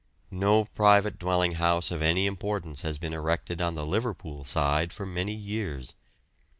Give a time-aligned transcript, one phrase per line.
[0.31, 5.05] No private dwelling house of any importance has been erected on the Liverpool side for
[5.05, 5.93] many years.